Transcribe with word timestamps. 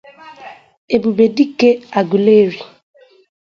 Ebubedike 0.95 1.69
Aguleri 1.99 2.59